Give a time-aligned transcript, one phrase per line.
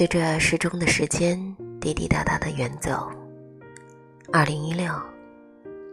[0.00, 1.38] 随着时钟的时间
[1.78, 3.06] 滴滴答答的远走，
[4.32, 4.90] 二零一六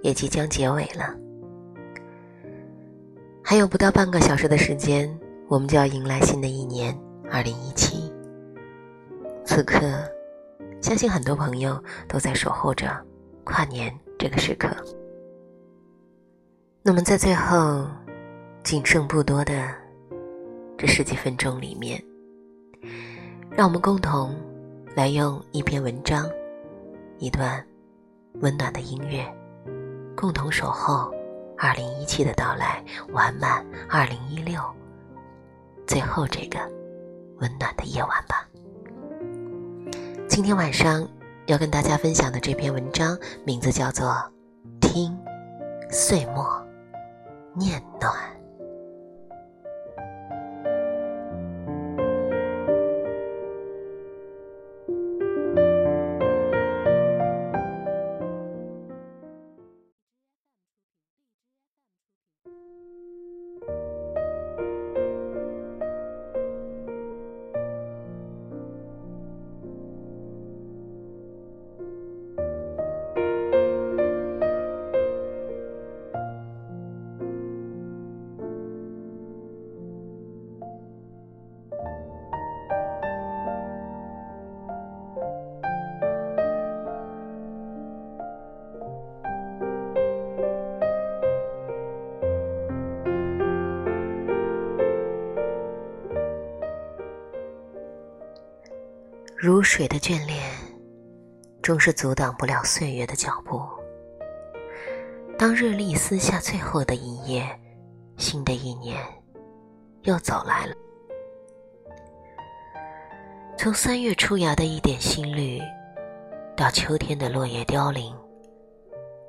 [0.01, 1.13] 也即将结尾了。
[3.43, 5.13] 还有不到半个小时的时间，
[5.49, 6.97] 我们就要迎来新的一年
[7.29, 8.09] 二零一七。
[9.43, 9.81] 此刻，
[10.81, 11.77] 相信很多朋友
[12.07, 12.89] 都在守候着
[13.43, 14.69] 跨年这个时刻。
[16.81, 17.85] 那么，在最后
[18.63, 19.67] 仅剩不多的
[20.77, 22.01] 这十几分钟里面，
[23.57, 24.35] 让我们共同
[24.95, 26.29] 来用一篇文章、
[27.17, 27.65] 一段
[28.35, 29.25] 温暖的音乐，
[30.15, 31.11] 共同守候
[31.57, 34.61] 二零一七的到来，完满二零一六
[35.87, 36.59] 最后这个
[37.39, 38.47] 温暖的夜晚吧。
[40.29, 41.09] 今天晚上
[41.47, 44.09] 要跟大家分享的这篇文章，名字叫做
[44.79, 45.17] 《听
[45.89, 46.63] 岁末
[47.55, 48.13] 念暖》。
[99.67, 100.41] 水的眷恋，
[101.61, 103.61] 终是阻挡不了岁月的脚步。
[105.37, 107.45] 当日历撕下最后的一页，
[108.15, 108.97] 新的一年
[110.03, 110.73] 又走来了。
[113.57, 115.61] 从三月初芽的一点新绿，
[116.55, 118.15] 到秋天的落叶凋零，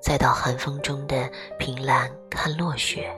[0.01, 1.29] 再到寒风中的
[1.59, 3.11] 凭栏看落雪，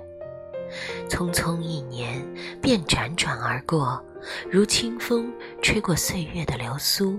[1.08, 2.22] 匆匆一年
[2.60, 4.02] 便辗转而过。
[4.50, 5.32] 如清风
[5.62, 7.18] 吹过岁月的流苏，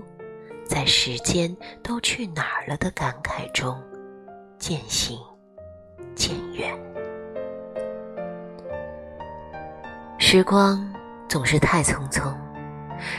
[0.64, 3.76] 在时间都去哪儿了的感慨中，
[4.56, 5.18] 渐行
[6.14, 6.72] 渐远。
[10.18, 10.94] 时光
[11.28, 12.32] 总是太匆匆，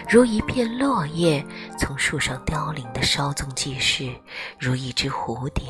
[0.09, 1.45] 如一片落叶
[1.77, 4.15] 从树上凋零的稍纵即逝，
[4.57, 5.65] 如一只蝴蝶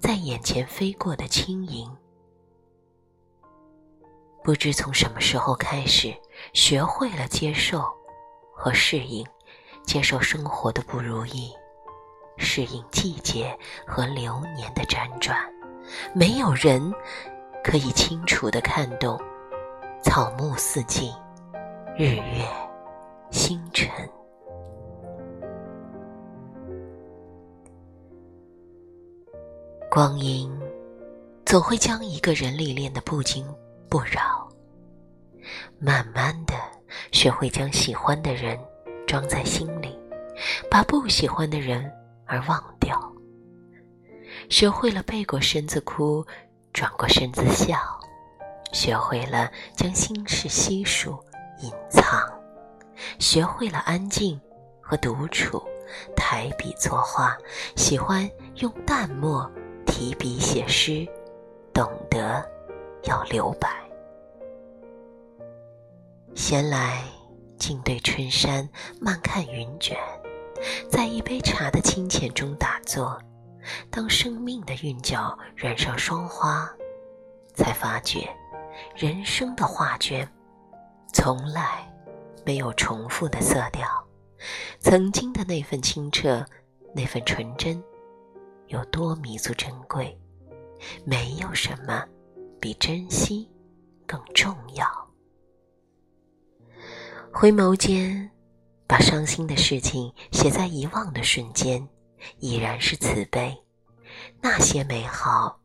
[0.00, 1.86] 在眼前飞过的轻盈。
[4.44, 6.14] 不知从什么时候开始，
[6.52, 7.82] 学会了接受
[8.52, 9.26] 和适应，
[9.86, 11.50] 接受生活的不如意，
[12.36, 15.34] 适应季节和流年的辗转。
[16.14, 16.92] 没有人
[17.64, 19.18] 可以清楚的看懂
[20.02, 21.10] 草木四季、
[21.96, 22.46] 日月
[23.30, 23.88] 星辰。
[29.90, 30.54] 光阴
[31.46, 33.42] 总会将一个人历练的不惊。
[33.88, 34.48] 不扰，
[35.78, 36.54] 慢慢的
[37.12, 38.58] 学会将喜欢的人
[39.06, 39.98] 装在心里，
[40.70, 41.90] 把不喜欢的人
[42.26, 43.00] 而忘掉。
[44.48, 46.26] 学会了背过身子哭，
[46.72, 47.78] 转过身子笑，
[48.72, 51.18] 学会了将心事悉数
[51.60, 52.20] 隐藏，
[53.18, 54.40] 学会了安静
[54.80, 55.62] 和独处，
[56.16, 57.38] 抬笔作画，
[57.76, 59.48] 喜欢用淡墨
[59.86, 61.06] 提笔写诗，
[61.72, 62.44] 懂得
[63.06, 63.68] 要留白。
[66.34, 67.02] 闲来，
[67.58, 68.68] 静对春山，
[69.00, 69.96] 慢看云卷，
[70.90, 73.20] 在一杯茶的清浅中打坐。
[73.90, 76.70] 当生命的韵脚染上霜花，
[77.54, 78.28] 才发觉，
[78.94, 80.28] 人生的画卷，
[81.12, 81.90] 从来
[82.44, 83.88] 没有重复的色调。
[84.80, 86.44] 曾经的那份清澈，
[86.94, 87.82] 那份纯真，
[88.66, 90.18] 有多弥足珍贵？
[91.06, 92.04] 没有什么
[92.64, 93.46] 比珍惜
[94.06, 94.86] 更重要。
[97.30, 98.30] 回眸间，
[98.86, 101.86] 把伤心的事情写在遗忘的瞬间，
[102.38, 103.54] 已然是慈悲。
[104.40, 105.60] 那些美好，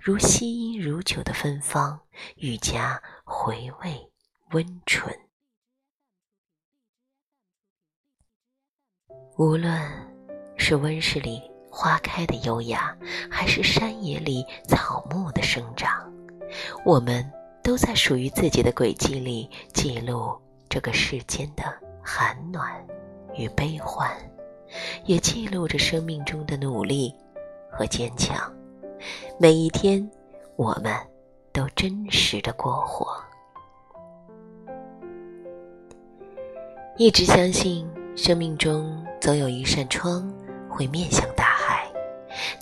[0.00, 2.00] 如惜音如酒的芬芳，
[2.36, 4.10] 愈加回味
[4.52, 5.14] 温醇。
[9.36, 9.78] 无论
[10.56, 12.96] 是温室里花开的优雅，
[13.30, 16.10] 还是山野里草木的生长，
[16.84, 17.24] 我们
[17.62, 20.36] 都在属于自己的轨迹里记录。
[20.70, 21.64] 这个世间的
[22.02, 22.70] 寒暖
[23.34, 24.10] 与悲欢，
[25.06, 27.10] 也记录着生命中的努力
[27.72, 28.52] 和坚强。
[29.38, 30.06] 每一天，
[30.56, 30.94] 我们
[31.54, 33.16] 都真实的过活。
[36.98, 40.30] 一直相信生命中总有一扇窗
[40.68, 41.90] 会面向大海，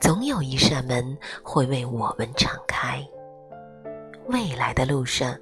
[0.00, 3.04] 总有一扇门会为我们敞开。
[4.28, 5.38] 未来的路上，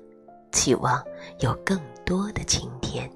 [0.52, 1.02] 期望
[1.40, 3.10] 有更多的晴天。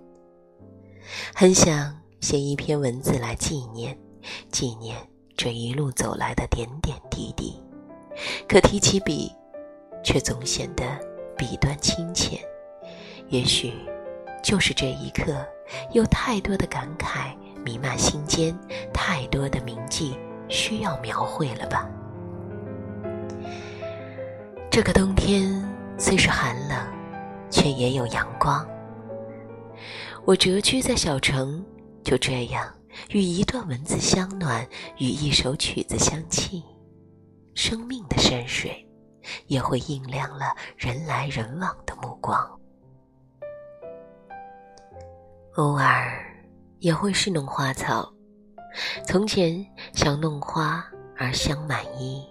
[1.34, 3.96] 很想写一篇文字来纪念，
[4.50, 4.96] 纪念
[5.36, 7.62] 这一路走来的点点滴滴，
[8.48, 9.30] 可提起笔，
[10.02, 10.84] 却总显得
[11.36, 12.40] 笔端清浅。
[13.28, 13.74] 也许，
[14.42, 15.46] 就是这一刻，
[15.92, 18.58] 有太多的感慨弥漫心间，
[18.92, 20.16] 太多的铭记
[20.48, 21.90] 需要描绘了吧。
[24.70, 25.50] 这个冬天
[25.98, 26.78] 虽是寒冷，
[27.50, 28.66] 却也有阳光。
[30.24, 31.64] 我谪居在小城，
[32.04, 32.72] 就这样
[33.10, 34.64] 与一段文字相暖，
[34.98, 36.62] 与一首曲子相契。
[37.54, 38.86] 生命的山水，
[39.46, 42.38] 也会映亮了人来人往的目光。
[45.56, 46.22] 偶尔
[46.78, 48.12] 也会侍弄花草，
[49.04, 50.84] 从前想弄花
[51.16, 52.24] 而香满衣，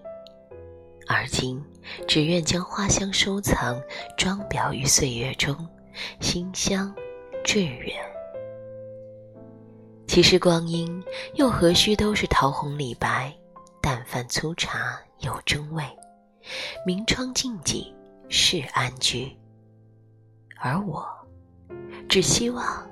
[1.10, 1.62] 而今
[2.08, 3.82] 只愿将花香收藏，
[4.18, 5.56] 装裱于岁月中，
[6.20, 6.94] 馨香
[7.44, 7.96] 致远。
[10.08, 11.04] 其实光阴
[11.36, 13.34] 又何须都是桃红李白？
[13.82, 15.84] 但凡粗茶有真味，
[16.86, 17.94] 明窗净几
[18.30, 19.36] 是安居。
[20.58, 21.08] 而我，
[22.10, 22.86] 只希望。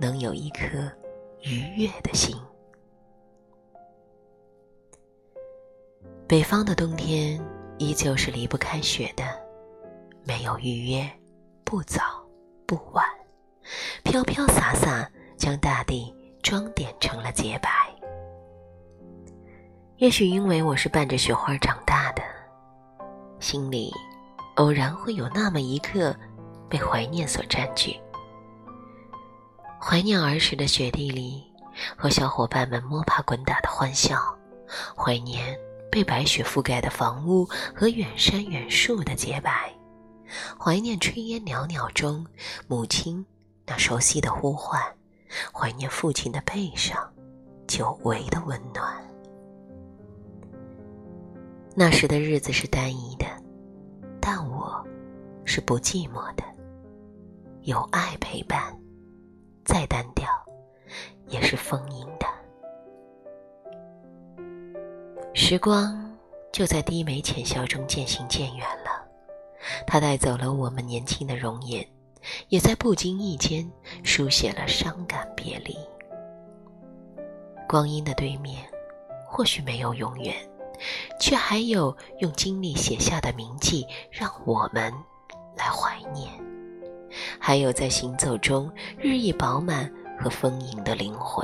[0.00, 0.68] 能有一颗
[1.42, 2.36] 愉悦的心。
[6.28, 7.44] 北方的冬天
[7.78, 9.24] 依旧是离不开雪的，
[10.24, 11.08] 没有预约，
[11.64, 12.02] 不早
[12.66, 13.04] 不晚，
[14.02, 17.70] 飘飘洒洒将大地装点成了洁白。
[19.98, 22.22] 也许因为我是伴着雪花长大的，
[23.40, 23.92] 心里
[24.56, 26.14] 偶然会有那么一刻
[26.68, 27.96] 被怀念所占据。
[29.80, 31.44] 怀念儿时的雪地里，
[31.96, 34.16] 和小伙伴们摸爬滚打的欢笑；
[34.96, 35.56] 怀念
[35.90, 37.44] 被白雪覆盖的房屋
[37.74, 39.50] 和远山远树的洁白；
[40.58, 42.26] 怀念炊烟袅袅中
[42.66, 43.24] 母亲
[43.66, 44.80] 那熟悉的呼唤；
[45.52, 47.12] 怀念父亲的背上
[47.66, 48.96] 久违的温暖。
[51.74, 53.26] 那时的日子是单一的，
[54.20, 54.84] 但我
[55.44, 56.42] 是不寂寞的，
[57.62, 58.76] 有爱陪伴。
[59.64, 60.26] 再单调，
[61.26, 62.08] 也是丰盈
[65.50, 66.14] 时光
[66.52, 69.02] 就在低眉浅笑中渐行渐远了，
[69.86, 71.82] 它带走了我们年轻的容颜，
[72.50, 73.66] 也在不经意间
[74.04, 75.74] 书写了伤感别离。
[77.66, 78.62] 光阴的对面，
[79.26, 80.36] 或许没有永远，
[81.18, 84.92] 却还有用经历写下的铭记，让我们
[85.56, 86.30] 来怀念。
[87.40, 89.90] 还有在行走中日益饱满
[90.20, 91.42] 和丰盈的灵魂。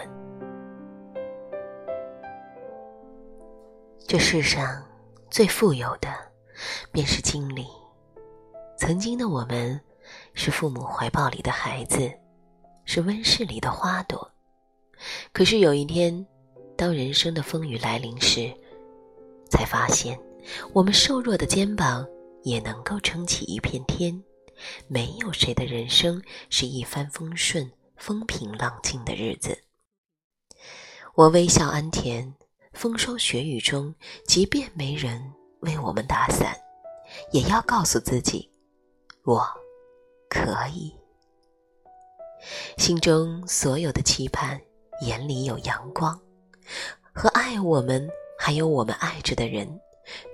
[4.06, 4.84] 这世上
[5.30, 6.08] 最富有的，
[6.92, 7.66] 便是经历。
[8.76, 9.80] 曾经的我们，
[10.34, 12.12] 是父母怀抱里的孩子，
[12.84, 14.30] 是温室里的花朵。
[15.32, 16.24] 可是有一天，
[16.76, 18.55] 当人生的风雨来临时，
[19.50, 20.20] 才发现，
[20.74, 22.06] 我们瘦弱的肩膀
[22.43, 24.22] 也能够撑起一片天。
[24.86, 29.64] 没有谁的人生是一帆风顺、风平浪静的日子。
[31.14, 32.32] 我微笑安恬，
[32.74, 33.94] 风霜雪雨中，
[34.26, 36.54] 即便没人为我们打伞，
[37.32, 38.50] 也要告诉自己，
[39.24, 39.43] 我
[40.28, 40.93] 可以。
[42.76, 44.60] 心中所有的期盼，
[45.02, 46.20] 眼里有阳光，
[47.14, 48.06] 和爱我们，
[48.38, 49.66] 还有我们爱着的人，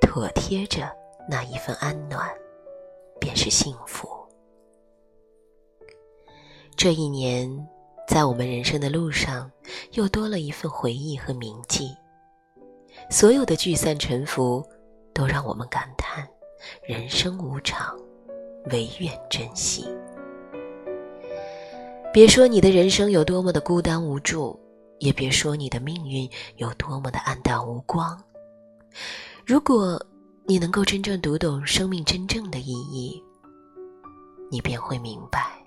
[0.00, 0.90] 妥贴着
[1.28, 2.28] 那一份安暖。
[3.20, 4.08] 便是幸福。
[6.74, 7.68] 这一年，
[8.08, 9.52] 在我们人生的路上，
[9.92, 11.94] 又多了一份回忆和铭记。
[13.12, 14.64] 所有的聚散沉浮，
[15.12, 16.26] 都让我们感叹：
[16.86, 17.98] 人生无常，
[18.70, 19.84] 唯愿珍惜。
[22.12, 24.58] 别说你的人生有多么的孤单无助，
[25.00, 28.16] 也别说你的命运有多么的暗淡无光。
[29.44, 30.00] 如果
[30.44, 33.20] 你能够真正读懂生命真正的意义，
[34.52, 35.58] 你便会明白，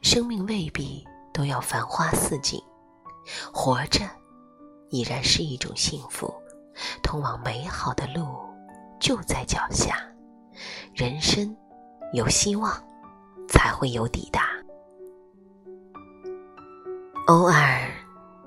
[0.00, 1.04] 生命未必
[1.34, 2.58] 都要繁花似锦，
[3.52, 4.00] 活着
[4.90, 6.32] 已然是一种幸福。
[7.02, 8.26] 通往美好的路
[9.00, 9.96] 就在脚下，
[10.94, 11.56] 人生
[12.12, 12.70] 有希望，
[13.48, 14.50] 才会有抵达。
[17.28, 17.90] 偶尔，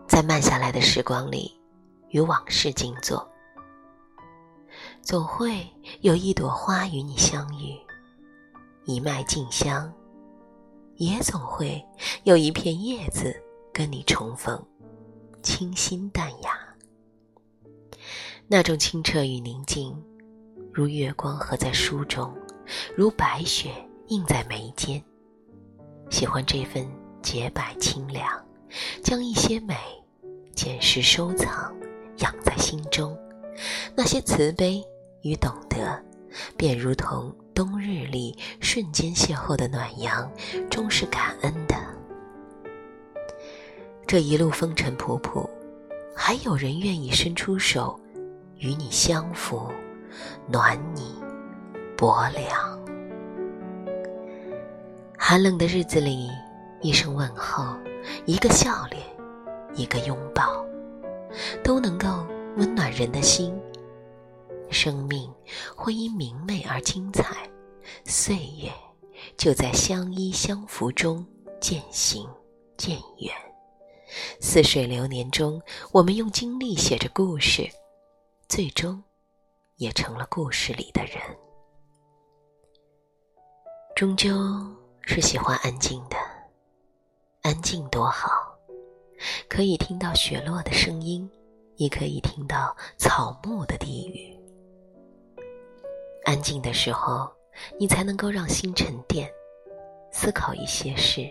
[0.08, 1.60] 在慢下来的时光里，
[2.10, 3.28] 与往事静坐。
[5.02, 5.68] 总会
[6.02, 7.76] 有一朵花与你相遇，
[8.86, 9.92] 一脉静香；
[10.98, 11.84] 也总会
[12.24, 13.36] 有一片叶子
[13.74, 14.64] 跟你重逢，
[15.50, 16.60] 清新淡雅。
[18.48, 20.00] 那种清澈与宁静，
[20.72, 22.32] 如月光合在书中，
[22.96, 23.72] 如白雪
[24.10, 25.04] 映在眉间。
[26.12, 26.88] 喜欢这份
[27.24, 28.24] 洁白清凉，
[29.04, 29.76] 将一些美
[30.54, 31.76] 捡拾收藏，
[32.20, 33.18] 养在心中。
[33.96, 34.84] 那些慈悲
[35.24, 36.00] 与懂得，
[36.56, 40.32] 便如同冬日里瞬间邂逅的暖阳，
[40.70, 41.76] 终是感恩的。
[44.10, 45.48] 这一路风尘仆仆，
[46.16, 48.00] 还有人愿意伸出手，
[48.58, 49.72] 与你相扶，
[50.48, 51.14] 暖你
[51.96, 52.80] 薄凉。
[55.16, 56.28] 寒冷的日子里，
[56.82, 57.64] 一声问候，
[58.26, 59.00] 一个笑脸，
[59.76, 60.66] 一个拥抱，
[61.64, 62.26] 都能够
[62.58, 63.56] 温暖人的心。
[64.72, 65.32] 生命
[65.76, 67.48] 会因明媚而精彩，
[68.06, 68.72] 岁月
[69.38, 71.24] 就在相依相扶中
[71.62, 72.28] 渐行
[72.76, 73.32] 渐远。
[74.40, 75.62] 似水流年中，
[75.92, 77.70] 我们用经历写着故事，
[78.48, 79.04] 最终
[79.78, 81.22] 也成了故事里的人。
[83.96, 84.34] 终究。
[85.12, 86.18] 是喜欢安静的，
[87.42, 88.30] 安静多好，
[89.50, 91.28] 可以听到雪落的声音，
[91.78, 94.38] 也可以听到草木的低语。
[96.26, 97.28] 安静的时候，
[97.80, 99.28] 你才能够让心沉淀，
[100.12, 101.28] 思考一些事，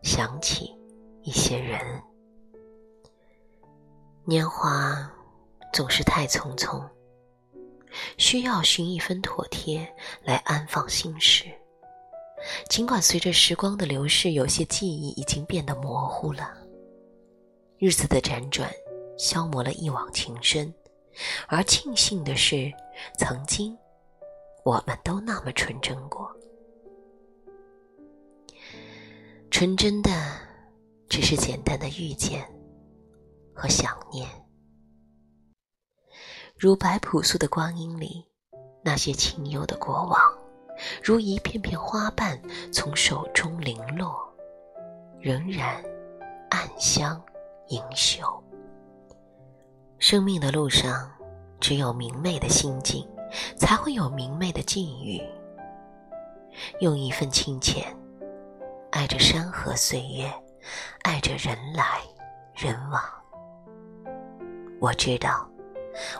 [0.00, 0.74] 想起
[1.24, 1.80] 一些人。
[4.26, 5.10] 年华
[5.72, 6.86] 总是太匆匆，
[8.18, 9.90] 需要寻一分妥帖
[10.22, 11.46] 来安放心事。
[12.68, 16.52] 尽管随着时光的流逝，有些记忆已经变得模糊了。
[17.78, 18.70] 日子的辗转，
[19.16, 20.72] 消磨了一往情深，
[21.48, 22.70] 而庆幸的是，
[23.18, 23.74] 曾经
[24.62, 26.30] 我们都那么纯真过。
[29.50, 30.10] 纯真的，
[31.14, 32.44] 只是简单的遇见
[33.54, 34.28] 和想念，
[36.58, 38.26] 如白朴素的光阴里
[38.82, 40.20] 那些清幽的过往。
[41.00, 42.36] 如一片片花瓣
[42.72, 44.12] 从手中零落，
[45.20, 45.80] 仍然
[46.50, 47.24] 暗香
[47.68, 48.24] 盈袖。
[50.00, 51.08] 生命的路上，
[51.60, 53.08] 只有明媚的心境，
[53.56, 55.22] 才会有明媚的际遇。
[56.80, 57.96] 用一份清浅，
[58.90, 60.28] 爱着山河岁月，
[61.02, 62.00] 爱着人来
[62.54, 63.02] 人往。
[64.80, 65.48] 我知道，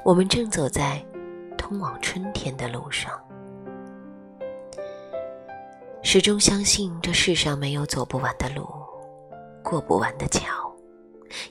[0.04, 1.04] 我们正走在
[1.58, 3.20] 通往春天的路上。
[6.02, 8.68] 始终相信这世上没有走不完的路，
[9.62, 10.70] 过不完的桥，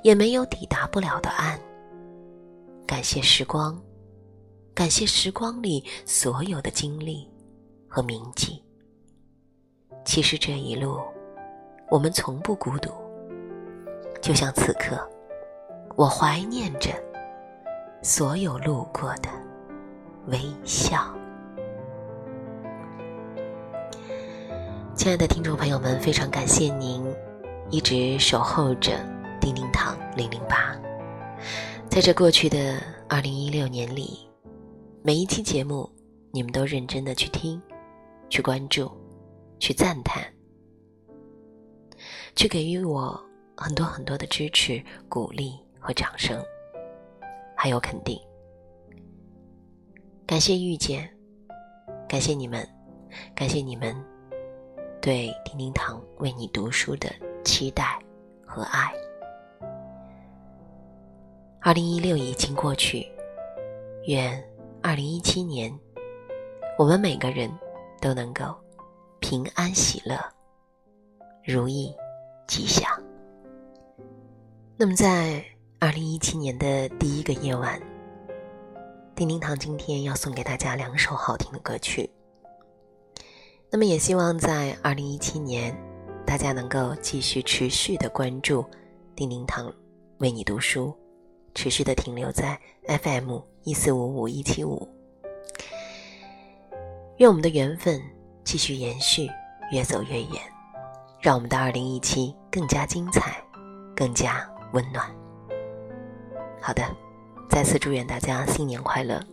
[0.03, 1.59] 也没有抵达不了的岸。
[2.85, 3.81] 感谢时光，
[4.73, 7.29] 感谢时光里所有的经历
[7.89, 8.63] 和铭记。
[10.05, 10.99] 其实这一路，
[11.89, 12.91] 我们从不孤独。
[14.21, 14.97] 就像此刻，
[15.95, 16.91] 我怀念着
[18.01, 19.29] 所有路过的
[20.27, 21.13] 微笑。
[24.95, 27.05] 亲爱的听众朋友们，非常感谢您
[27.69, 28.91] 一直守候着
[29.41, 30.73] 叮叮堂零零八。
[31.89, 34.29] 在这过去的二零一六年里，
[35.01, 35.89] 每一期节目
[36.31, 37.61] 你们都认真的去听、
[38.29, 38.89] 去关注、
[39.59, 40.23] 去赞叹、
[42.35, 43.19] 去给予我
[43.55, 46.43] 很多很多的支持、鼓励和掌声，
[47.55, 48.19] 还有肯定。
[50.25, 51.09] 感谢遇见，
[52.07, 52.67] 感谢你们，
[53.35, 53.95] 感谢你们。
[55.01, 57.09] 对叮叮堂为你读书的
[57.43, 57.99] 期待
[58.45, 58.89] 和爱。
[61.59, 63.05] 二零一六已经过去，
[64.05, 64.41] 愿
[64.81, 65.77] 二零一七年，
[66.77, 67.51] 我们每个人
[67.99, 68.55] 都能够
[69.19, 70.17] 平安喜乐、
[71.43, 71.93] 如意
[72.53, 72.87] 吉祥。
[74.77, 75.43] 那么，在
[75.79, 77.81] 二零一七年的第一个夜晚，
[79.15, 82.07] 叮叮堂今天要送给大家两首好听的歌曲。
[83.71, 85.75] 那么也希望在二零一七年，
[86.27, 88.63] 大家能够继续持续的关注
[89.15, 89.73] 叮叮堂
[90.19, 90.95] 为你读书，
[91.55, 94.87] 持续的停留在 FM 一四五五一七五。
[97.17, 97.99] 愿我们的缘分
[98.43, 99.27] 继续延续，
[99.71, 100.52] 越走越远，
[101.23, 103.41] 让我们的二零一七更加精彩，
[103.95, 105.09] 更加温暖。
[106.61, 106.83] 好的，
[107.49, 109.23] 再次祝愿大家新年快乐，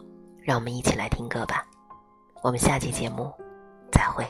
[0.41, 1.67] 让我们一起来听歌吧。
[2.43, 3.29] 我们下期节目。
[3.91, 4.25] 再会。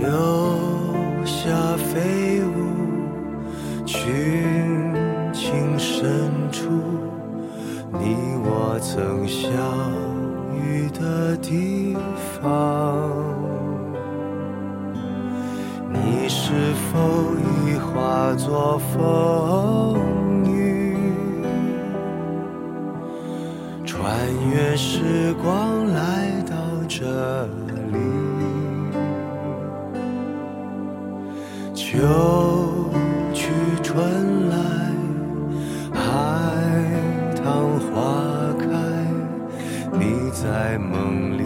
[0.00, 0.33] no.
[40.34, 41.44] 在梦里，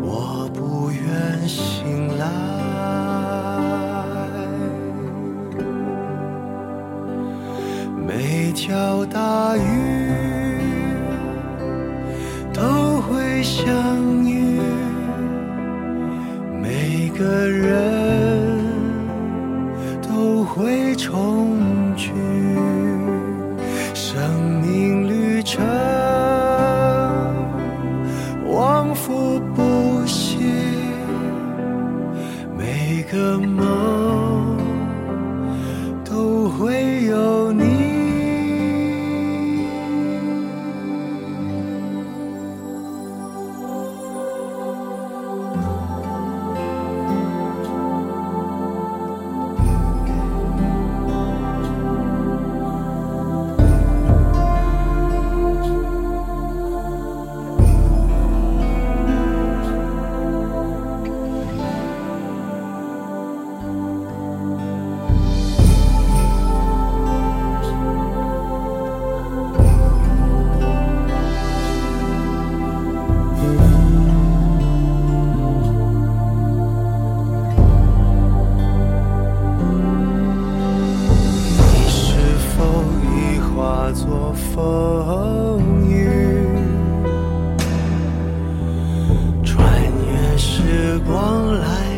[0.00, 2.24] 我不愿醒来。
[8.06, 9.60] 每条大鱼
[12.54, 14.07] 都会想。
[91.00, 91.97] 光来。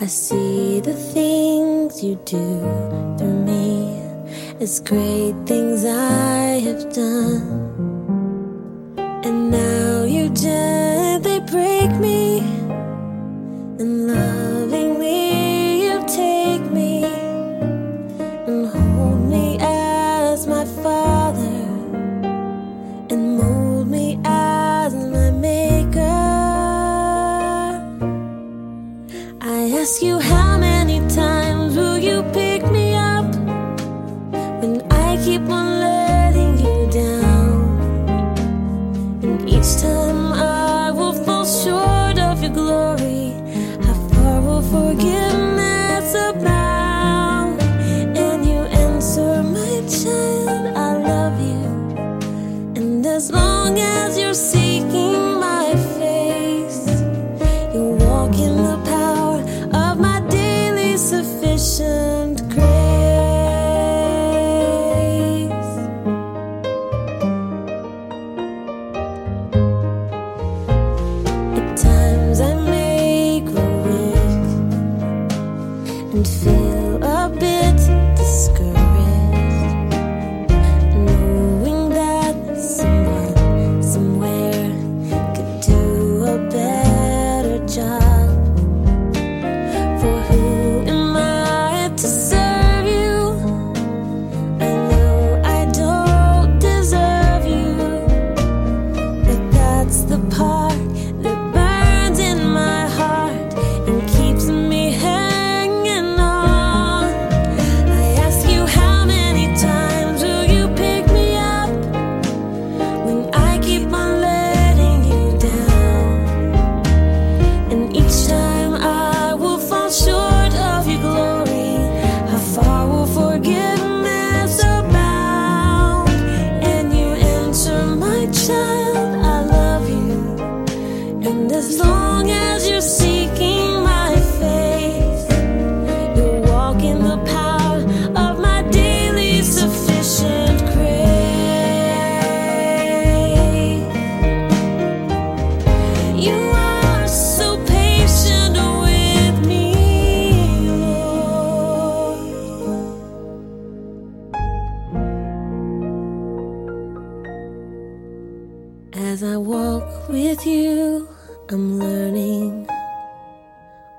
[0.00, 2.38] I see the things you do
[3.18, 4.00] through me.
[4.60, 7.67] It's great things I have done.
[76.18, 76.57] and feel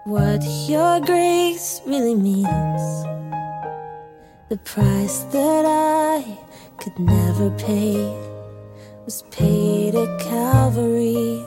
[0.09, 2.83] what your grace really means.
[4.49, 6.25] The price that I
[6.79, 7.93] could never pay
[9.05, 11.45] was paid at Calvary.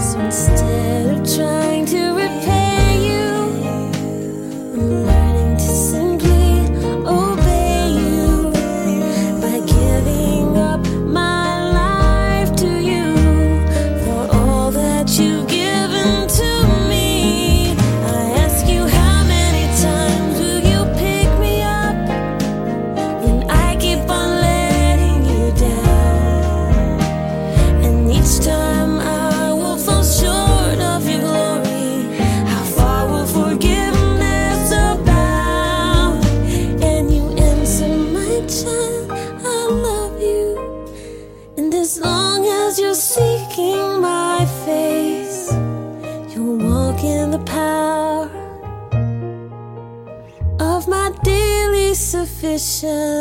[0.00, 1.65] So instead of trying
[52.76, 53.15] special.